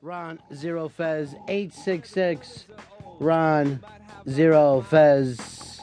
Ron 0.00 0.38
Zero 0.54 0.88
Fez 0.88 1.34
866 1.48 2.66
Ron 3.18 3.80
Zero 4.28 4.80
Fez. 4.82 5.80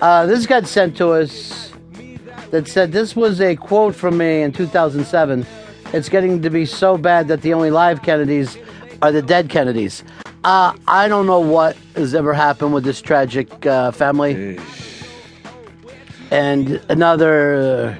Uh, 0.00 0.24
this 0.24 0.46
got 0.46 0.66
sent 0.66 0.96
to 0.96 1.08
us 1.10 1.72
that 2.50 2.66
said 2.68 2.90
this 2.90 3.14
was 3.14 3.38
a 3.42 3.54
quote 3.54 3.94
from 3.94 4.16
me 4.16 4.40
in 4.40 4.50
2007. 4.50 5.46
It's 5.92 6.08
getting 6.08 6.40
to 6.40 6.48
be 6.48 6.64
so 6.64 6.96
bad 6.96 7.28
that 7.28 7.42
the 7.42 7.52
only 7.52 7.70
live 7.70 8.02
Kennedys 8.02 8.56
are 9.02 9.12
the 9.12 9.20
dead 9.20 9.50
Kennedys. 9.50 10.02
Uh, 10.42 10.72
I 10.86 11.06
don't 11.06 11.26
know 11.26 11.40
what 11.40 11.76
has 11.96 12.14
ever 12.14 12.32
happened 12.32 12.72
with 12.72 12.84
this 12.84 13.02
tragic 13.02 13.66
uh, 13.66 13.90
family. 13.90 14.58
And 16.30 16.80
another 16.88 17.98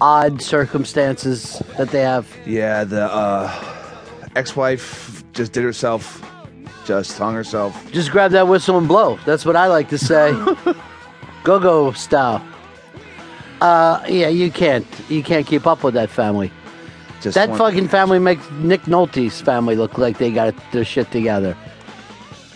odd 0.00 0.42
circumstances 0.42 1.62
that 1.76 1.90
they 1.90 2.02
have. 2.02 2.28
Yeah, 2.46 2.84
the 2.84 3.04
uh, 3.04 3.52
ex-wife 4.36 5.24
just 5.32 5.52
did 5.52 5.62
herself, 5.64 6.24
just 6.84 7.16
hung 7.18 7.34
herself. 7.34 7.90
Just 7.92 8.10
grab 8.10 8.32
that 8.32 8.48
whistle 8.48 8.78
and 8.78 8.88
blow. 8.88 9.18
That's 9.26 9.44
what 9.44 9.56
I 9.56 9.66
like 9.66 9.88
to 9.90 9.98
say. 9.98 10.32
go 11.44 11.58
go 11.58 11.92
style. 11.92 12.44
Uh, 13.60 14.02
yeah, 14.08 14.28
you 14.28 14.50
can't. 14.50 14.86
You 15.08 15.22
can't 15.22 15.46
keep 15.46 15.66
up 15.66 15.82
with 15.82 15.94
that 15.94 16.10
family. 16.10 16.50
Just 17.20 17.34
that 17.34 17.54
fucking 17.56 17.88
family 17.88 18.18
makes 18.18 18.50
Nick 18.52 18.82
Nolte's 18.82 19.42
family 19.42 19.76
look 19.76 19.98
like 19.98 20.16
they 20.16 20.30
got 20.30 20.54
their 20.72 20.84
shit 20.84 21.10
together. 21.10 21.54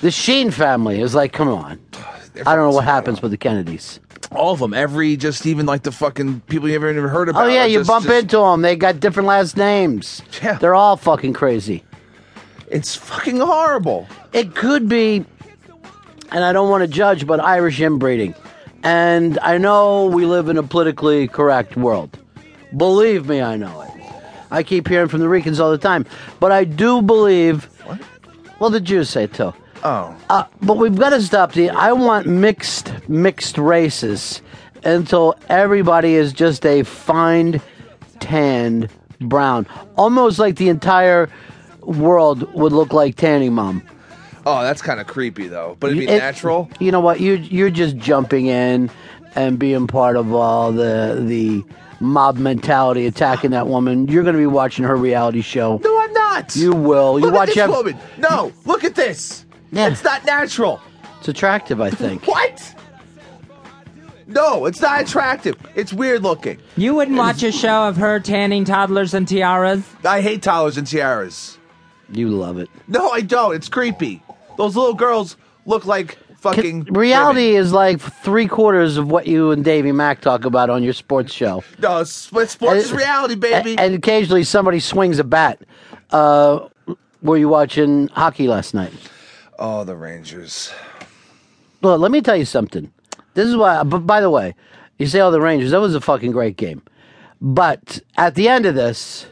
The 0.01 0.11
Sheen 0.11 0.51
family 0.51 1.01
is 1.01 1.15
like, 1.15 1.33
come 1.33 1.49
on. 1.49 1.79
I 2.47 2.57
don't 2.57 2.69
know 2.69 2.75
what 2.75 2.85
happens 2.85 3.23
with 3.23 3.31
the 3.31 3.37
Kennedys. 3.37 4.01
All 4.35 4.53
of 4.53 4.59
them, 4.59 4.75
every 4.75 5.17
just 5.17 5.47
even 5.47 5.67
like 5.67 5.83
the 5.83 5.93
fucking 5.93 6.41
people 6.43 6.69
you 6.69 6.75
ever 6.75 6.91
even 6.91 7.05
heard 7.05 7.29
oh, 7.29 7.31
about. 7.31 7.47
Oh 7.47 7.49
yeah, 7.49 7.65
you 7.65 7.79
just- 7.79 7.89
bump 7.89 8.07
just- 8.07 8.23
into 8.23 8.39
them. 8.39 8.63
They 8.63 8.77
got 8.77 9.01
different 9.01 9.29
last 9.29 9.57
names. 9.57 10.23
Yeah. 10.43 10.55
They're 10.55 10.75
all 10.75 10.97
fucking 10.97 11.33
crazy. 11.33 11.85
It's 12.69 12.97
fucking 12.97 13.39
horrible. 13.39 14.09
It 14.33 14.55
could 14.55 14.89
be, 14.89 15.25
and 16.31 16.45
I 16.45 16.53
don't 16.53 16.71
want 16.71 16.83
to 16.83 16.89
judge, 16.89 17.27
but 17.27 17.39
Irish 17.41 17.81
inbreeding. 17.81 18.35
And 18.83 19.39
I 19.41 19.59
know 19.59 20.07
we 20.07 20.27
live 20.27 20.49
in 20.49 20.59
a 20.59 20.63
politically 20.63 21.29
correct 21.29 21.77
world. 21.77 22.19
Believe 22.77 23.29
me, 23.29 23.41
I 23.41 23.57
know 23.57 23.83
it. 23.83 23.91
I 24.51 24.63
keep 24.63 24.89
hearing 24.89 25.09
from 25.09 25.21
the 25.21 25.29
Ricans 25.29 25.61
all 25.61 25.71
the 25.71 25.79
time. 25.79 26.05
But 26.41 26.53
I 26.53 26.65
do 26.65 27.01
believe. 27.01 27.65
What? 27.85 28.01
Well, 28.59 28.71
the 28.71 28.81
Jews 28.81 29.09
say 29.09 29.25
it 29.25 29.35
too. 29.35 29.55
Oh, 29.85 30.17
Uh, 30.31 30.45
but 30.63 30.79
we've 30.79 30.97
got 30.99 31.11
to 31.11 31.21
stop 31.21 31.53
the. 31.53 31.69
I 31.71 31.93
want 31.93 32.27
mixed 32.27 32.93
mixed 33.09 33.59
races 33.59 34.41
until 34.83 35.35
everybody 35.49 36.15
is 36.15 36.33
just 36.33 36.65
a 36.65 36.83
fine 36.85 37.61
tanned 38.21 38.89
brown, 39.21 39.67
almost 39.97 40.39
like 40.39 40.57
the 40.57 40.69
entire 40.69 41.29
world 41.83 42.53
would 42.55 42.73
look 42.73 42.93
like 42.95 43.17
Tanning 43.17 43.53
Mom. 43.53 43.83
oh, 44.47 44.63
that's 44.63 44.81
kind 44.83 45.01
of 45.01 45.07
creepy 45.07 45.49
though. 45.49 45.77
But 45.81 45.89
it'd 45.89 45.99
be 45.99 46.09
It- 46.09 46.19
natural. 46.19 46.71
You 46.81 46.91
know 46.91 47.01
what? 47.01 47.21
You 47.21 47.35
you're 47.35 47.71
just 47.71 47.97
jumping 47.99 48.47
in 48.47 48.91
and 49.35 49.59
being 49.59 49.87
part 49.87 50.17
of 50.17 50.33
all 50.33 50.73
the 50.73 51.19
the 51.27 51.63
mob 52.01 52.37
mentality 52.39 53.07
attacking 53.07 53.51
that 53.51 53.67
woman. 53.67 54.09
You're 54.09 54.23
going 54.23 54.35
to 54.35 54.41
be 54.41 54.47
watching 54.47 54.85
her 54.87 54.97
reality 54.97 55.41
show. 55.43 55.79
No, 55.85 56.01
I'm 56.01 56.13
not. 56.15 56.57
You 56.57 56.73
will. 56.73 57.19
You 57.19 57.27
look 57.27 57.35
watch 57.35 57.49
at 57.51 57.55
this 57.55 57.65
ev- 57.65 57.71
woman. 57.71 57.97
No, 58.19 58.53
look 58.65 58.85
at 58.85 58.95
this. 58.95 59.45
Yeah. 59.75 59.89
It's 59.89 60.03
not 60.05 60.25
natural. 60.25 60.81
It's 61.19 61.29
attractive, 61.29 61.81
I 61.81 61.91
think. 61.91 62.27
What? 62.27 62.75
No, 64.27 64.65
it's 64.65 64.81
not 64.81 65.03
attractive. 65.03 65.55
It's 65.75 65.93
weird 65.93 66.23
looking. 66.23 66.59
You 66.79 66.95
wouldn't 66.95 67.19
watch 67.19 67.43
a 67.43 67.53
show 67.53 67.87
of 67.89 67.97
her 67.99 68.19
tanning 68.21 68.65
toddlers 68.65 69.13
and 69.13 69.29
tiaras? 69.29 69.85
I 70.03 70.23
hate 70.23 70.43
toddlers 70.43 70.79
and 70.79 70.87
tiaras. 70.87 71.59
You 72.11 72.31
love 72.31 72.57
it. 72.59 72.71
No, 72.89 73.11
I 73.11 73.21
don't. 73.21 73.55
It's 73.55 73.69
creepy. 73.69 74.23
Those 74.57 74.77
little 74.77 74.95
girls 74.95 75.37
look 75.67 75.85
like 75.85 76.17
fucking 76.39 76.85
Reality 76.85 77.49
women. 77.53 77.63
is 77.63 77.73
like 77.73 78.01
three 78.01 78.47
quarters 78.49 78.97
of 78.97 79.11
what 79.11 79.27
you 79.27 79.51
and 79.51 79.63
Davey 79.63 79.93
Mack 79.93 80.23
talk 80.23 80.47
about 80.47 80.71
on 80.71 80.83
your 80.83 80.93
sports 80.95 81.33
show. 81.35 81.63
No, 81.81 82.01
it's, 82.01 82.11
sports 82.11 82.57
is 82.63 82.93
reality, 82.95 83.35
baby. 83.35 83.73
And, 83.73 83.81
and 83.81 83.95
occasionally 83.95 84.45
somebody 84.45 84.81
swings 84.81 85.19
a 85.19 85.25
bat. 85.25 85.61
Uh, 86.11 86.69
were 87.23 87.37
you 87.37 87.49
watching 87.49 88.09
hockey 88.09 88.49
last 88.49 88.73
night? 88.75 88.93
Oh, 89.59 89.85
the 89.85 89.97
Rangers. 89.97 90.73
Well, 91.83 91.99
let 91.99 92.11
me 92.11 92.21
tell 92.21 92.37
you 92.37 92.45
something. 92.45 92.93
This 93.35 93.47
is 93.49 93.57
why. 93.57 93.83
But 93.83 94.01
by 94.01 94.21
the 94.21 94.31
way, 94.31 94.55
you 94.99 95.07
say 95.07 95.21
all 95.21 95.31
the 95.31 95.41
Rangers. 95.41 95.71
That 95.73 95.81
was 95.81 95.95
a 95.95 96.01
fucking 96.01 96.33
great 96.33 96.57
game. 96.57 96.83
But 97.41 98.01
at 98.17 98.35
the 98.37 98.49
end 98.49 98.65
of 98.67 98.75
this, 98.75 99.27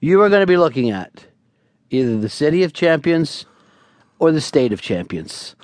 you 0.00 0.20
are 0.22 0.28
going 0.28 0.40
to 0.42 0.46
be 0.46 0.56
looking 0.56 0.90
at 0.90 1.26
either 1.90 2.16
the 2.16 2.28
city 2.28 2.62
of 2.62 2.72
champions 2.72 3.44
or 4.18 4.32
the 4.32 4.40
state 4.40 4.72
of 4.72 4.80
champions. 4.80 5.54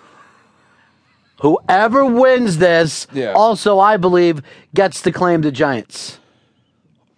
Whoever 1.41 2.04
wins 2.04 2.59
this, 2.59 3.06
Yeah. 3.12 3.32
also 3.32 3.78
I 3.78 3.97
believe, 3.97 4.42
gets 4.75 5.03
to 5.03 5.12
claim 5.12 5.41
the 5.41 5.50
Giants. 5.50 6.19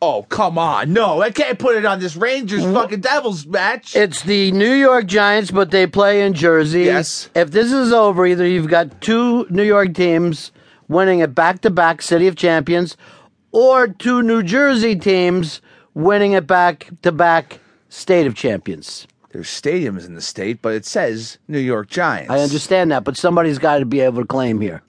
Oh, 0.02 0.22
come 0.24 0.58
on. 0.58 0.92
No, 0.92 1.22
I 1.22 1.30
can't 1.30 1.58
put 1.58 1.76
it 1.76 1.84
on 1.84 1.98
this 1.98 2.16
Rangers 2.16 2.62
fucking 2.64 3.00
Devils 3.00 3.46
match. 3.46 3.96
It's 3.96 4.22
the 4.22 4.52
New 4.52 4.72
York 4.72 5.06
Giants, 5.06 5.50
but 5.50 5.70
they 5.70 5.86
play 5.86 6.22
in 6.22 6.34
Jersey. 6.34 6.82
Yes. 6.82 7.30
If 7.34 7.50
this 7.50 7.72
is 7.72 7.92
over, 7.92 8.26
either 8.26 8.46
you've 8.46 8.68
got 8.68 9.00
two 9.00 9.46
New 9.48 9.62
York 9.62 9.94
teams 9.94 10.52
winning 10.88 11.20
it 11.20 11.34
back 11.34 11.62
to 11.62 11.70
back 11.70 12.02
City 12.02 12.26
of 12.26 12.36
Champions, 12.36 12.96
or 13.52 13.88
two 13.88 14.22
New 14.22 14.42
Jersey 14.42 14.96
teams 14.96 15.62
winning 15.94 16.32
it 16.32 16.46
back 16.46 16.88
to 17.02 17.12
back 17.12 17.60
State 17.88 18.26
of 18.26 18.34
Champions. 18.34 19.06
There's 19.30 19.48
stadiums 19.48 20.06
in 20.06 20.14
the 20.14 20.20
state, 20.20 20.60
but 20.60 20.74
it 20.74 20.84
says 20.84 21.38
New 21.48 21.58
York 21.58 21.88
Giants. 21.88 22.30
I 22.30 22.40
understand 22.40 22.90
that, 22.92 23.04
but 23.04 23.16
somebody's 23.16 23.58
got 23.58 23.78
to 23.78 23.86
be 23.86 24.00
able 24.00 24.20
to 24.22 24.26
claim 24.26 24.60
here. 24.60 24.82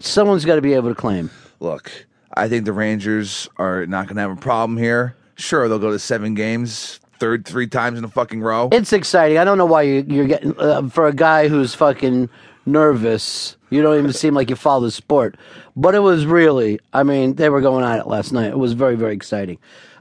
Someone's 0.00 0.44
got 0.44 0.56
to 0.56 0.62
be 0.62 0.74
able 0.74 0.88
to 0.88 0.94
claim. 0.94 1.30
Look, 1.60 2.06
I 2.38 2.48
think 2.48 2.64
the 2.64 2.72
Rangers 2.72 3.48
are 3.56 3.84
not 3.86 4.06
going 4.06 4.16
to 4.16 4.22
have 4.22 4.30
a 4.30 4.36
problem 4.36 4.78
here. 4.78 5.16
Sure, 5.34 5.68
they'll 5.68 5.78
go 5.78 5.90
to 5.90 5.98
seven 5.98 6.34
games, 6.34 7.00
third 7.18 7.44
three 7.44 7.66
times 7.66 7.98
in 7.98 8.04
a 8.04 8.08
fucking 8.08 8.40
row. 8.40 8.68
It's 8.72 8.92
exciting. 8.92 9.38
I 9.38 9.44
don't 9.44 9.58
know 9.58 9.66
why 9.66 9.82
you, 9.82 10.04
you're 10.06 10.26
getting 10.26 10.58
uh, 10.58 10.88
for 10.88 11.08
a 11.08 11.12
guy 11.12 11.48
who's 11.48 11.74
fucking 11.74 12.28
nervous. 12.64 13.56
You 13.70 13.82
don't 13.82 13.98
even 13.98 14.12
seem 14.12 14.34
like 14.34 14.50
you 14.50 14.56
follow 14.56 14.82
the 14.84 14.90
sport, 14.90 15.36
but 15.76 15.94
it 15.94 16.00
was 16.00 16.26
really. 16.26 16.78
I 16.92 17.02
mean, 17.02 17.34
they 17.34 17.50
were 17.50 17.60
going 17.60 17.84
at 17.84 17.98
it 17.98 18.06
last 18.06 18.32
night. 18.32 18.50
It 18.50 18.58
was 18.58 18.72
very, 18.72 18.94
very 18.94 19.14
exciting. 19.14 19.58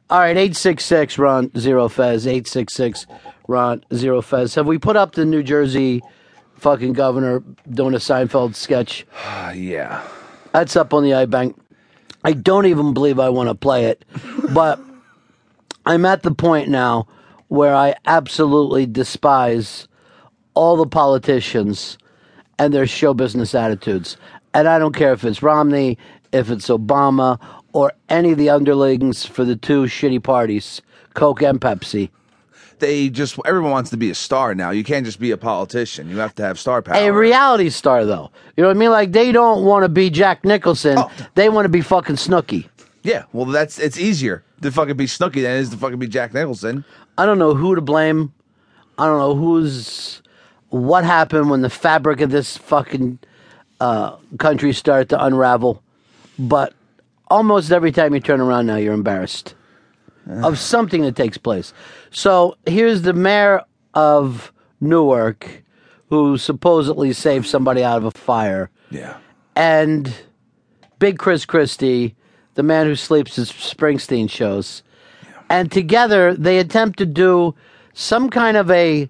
All 0.10 0.20
right, 0.20 0.38
eight 0.38 0.56
six 0.56 0.86
six 0.86 1.18
Ron 1.18 1.52
Zero 1.58 1.90
Fez 1.90 2.28
eight 2.28 2.48
six 2.48 2.74
six 2.74 3.08
Ron 3.48 3.84
Zero 3.94 4.22
Fez. 4.22 4.56
Have 4.56 4.68
we 4.68 4.78
put 4.78 4.96
up 4.96 5.14
the 5.14 5.26
New 5.26 5.44
Jersey 5.44 6.02
fucking 6.56 6.94
governor 6.94 7.44
doing 7.70 7.94
a 7.94 7.98
Seinfeld 7.98 8.56
sketch? 8.56 9.06
Yeah. 9.56 10.06
That's 10.52 10.76
up 10.76 10.94
on 10.94 11.04
the 11.04 11.12
iBank. 11.12 11.56
I 12.28 12.34
don't 12.34 12.66
even 12.66 12.94
believe 12.94 13.22
I 13.22 13.30
want 13.30 13.48
to 13.48 13.56
play 13.56 13.86
it, 13.86 14.04
but 14.54 14.82
I'm 15.86 16.06
at 16.06 16.24
the 16.24 16.34
point 16.34 16.68
now 16.68 17.08
where 17.48 17.74
I 17.74 17.96
absolutely 18.06 18.86
despise 18.86 19.88
all 20.54 20.76
the 20.76 20.88
politicians 20.88 21.98
and 22.60 22.74
their 22.74 22.86
show 22.86 23.14
business 23.14 23.56
attitudes. 23.56 24.18
And 24.54 24.68
I 24.68 24.78
don't 24.78 24.94
care 24.94 25.14
if 25.14 25.24
it's 25.24 25.42
Romney, 25.42 25.98
if 26.34 26.52
it's 26.52 26.68
Obama, 26.68 27.40
or 27.72 27.94
any 28.10 28.34
of 28.34 28.38
the 28.38 28.50
underlings 28.50 29.26
for 29.26 29.46
the 29.46 29.56
two 29.56 29.84
shitty 29.84 30.22
parties, 30.22 30.82
Coke 31.14 31.42
and 31.42 31.62
Pepsi. 31.62 32.10
They 32.80 33.10
just, 33.10 33.40
everyone 33.46 33.72
wants 33.72 33.90
to 33.90 33.98
be 33.98 34.10
a 34.12 34.16
star 34.16 34.54
now. 34.54 34.70
You 34.72 34.84
can't 34.84 35.06
just 35.06 35.20
be 35.20 35.32
a 35.32 35.38
politician. 35.38 36.10
You 36.10 36.18
have 36.20 36.36
to 36.36 36.44
have 36.44 36.60
star 36.60 36.82
power. 36.82 36.96
A 36.96 37.12
reality 37.12 37.70
star, 37.70 38.06
though. 38.06 38.32
You 38.56 38.62
know 38.62 38.68
what 38.70 38.78
I 38.78 38.80
mean? 38.80 38.92
Like, 38.92 39.12
they 39.12 39.32
don't 39.32 39.64
want 39.66 39.84
to 39.84 39.90
be 39.90 40.10
Jack 40.10 40.46
Nicholson. 40.46 40.98
Oh. 41.00 41.12
They 41.36 41.50
want 41.50 41.66
to 41.66 41.70
be 41.70 41.82
fucking 41.82 42.18
Snooki. 42.18 42.68
yeah, 43.04 43.24
well, 43.34 43.46
that's, 43.46 43.80
it's 43.80 43.98
easier 43.98 44.44
to 44.62 44.72
fucking 44.72 44.96
be 44.98 45.06
Snooki 45.06 45.42
than 45.42 45.56
it 45.56 45.60
is 45.60 45.70
to 45.70 45.78
fucking 45.78 45.98
be 46.00 46.08
Jack 46.08 46.34
Nicholson. 46.34 46.84
I 47.18 47.26
don't 47.26 47.40
know 47.40 47.56
who 47.56 47.74
to 47.76 47.82
blame. 47.82 48.34
I 49.00 49.06
don't 49.06 49.20
know 49.20 49.36
who's 49.36 50.22
what 50.70 51.04
happened 51.04 51.50
when 51.50 51.62
the 51.62 51.70
fabric 51.70 52.22
of 52.22 52.30
this 52.30 52.58
fucking 52.58 53.20
uh, 53.80 54.18
country 54.38 54.74
started 54.74 55.10
to 55.10 55.24
unravel. 55.24 55.82
But 56.38 56.74
almost 57.30 57.72
every 57.72 57.92
time 57.92 58.14
you 58.14 58.20
turn 58.20 58.42
around 58.42 58.66
now, 58.68 58.76
you're 58.76 58.94
embarrassed 58.94 59.56
of 60.30 60.60
something 60.60 61.02
that 61.04 61.16
takes 61.16 61.38
place. 61.38 61.74
So 62.12 62.58
here's 62.66 63.04
the 63.04 63.14
mayor 63.14 63.62
of 63.94 64.52
Newark, 64.82 65.64
who 66.10 66.38
supposedly 66.38 67.14
saved 67.14 67.46
somebody 67.48 67.84
out 67.84 67.98
of 67.98 68.06
a 68.06 68.12
fire, 68.12 68.70
Yeah. 68.92 69.16
and 69.56 70.14
Big 71.00 71.18
Chris 71.20 71.46
Christie, 71.46 72.16
the 72.56 72.64
man 72.64 72.88
who 72.88 72.96
sleeps 72.96 73.38
at 73.38 73.48
Springsteen 73.48 74.30
shows. 74.30 74.84
And 75.50 75.72
together 75.72 76.34
they 76.34 76.60
attempt 76.60 76.98
to 77.00 77.06
do 77.06 77.56
some 77.94 78.30
kind 78.30 78.58
of 78.58 78.70
a 78.72 79.08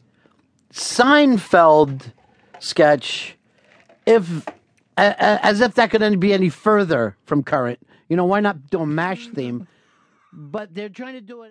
Seinfeld 0.73 2.11
sketch, 2.59 3.35
if 4.05 4.45
as 4.97 5.61
if 5.61 5.75
that 5.75 5.91
could 5.91 6.19
be 6.19 6.33
any 6.33 6.49
further 6.49 7.15
from 7.25 7.43
current. 7.43 7.79
You 8.09 8.15
know, 8.17 8.25
why 8.25 8.39
not 8.39 8.69
do 8.69 8.79
a 8.81 8.85
MASH 8.85 9.27
theme? 9.27 9.67
But 10.37 10.75
they're 10.75 10.89
trying 10.89 11.15
to 11.15 11.21
do 11.21 11.43
it. 11.43 11.45